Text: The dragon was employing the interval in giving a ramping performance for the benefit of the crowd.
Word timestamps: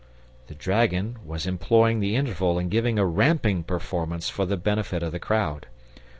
The 0.47 0.55
dragon 0.55 1.19
was 1.23 1.45
employing 1.45 1.99
the 1.99 2.15
interval 2.15 2.57
in 2.57 2.69
giving 2.69 2.97
a 2.97 3.05
ramping 3.05 3.63
performance 3.63 4.31
for 4.31 4.47
the 4.47 4.57
benefit 4.57 5.03
of 5.03 5.11
the 5.11 5.19
crowd. 5.19 5.67